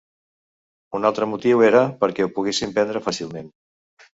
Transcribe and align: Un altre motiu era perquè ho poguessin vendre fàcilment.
Un 0.99 1.05
altre 1.09 1.27
motiu 1.33 1.61
era 1.67 1.83
perquè 2.01 2.25
ho 2.27 2.33
poguessin 2.39 2.75
vendre 2.79 3.07
fàcilment. 3.11 3.53